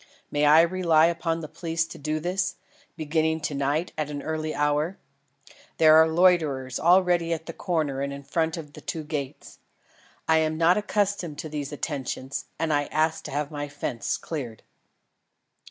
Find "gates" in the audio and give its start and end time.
9.03-9.59